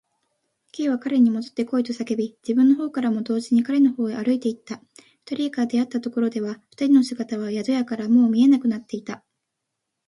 [0.73, 4.81] Ｋ は彼にもどってこいと叫び、自分のほうからも同時に彼のほうへ歩いていった。
[5.29, 9.23] 二人が出会ったところでは、二人の姿は宿屋からはもう見えなくなっていた。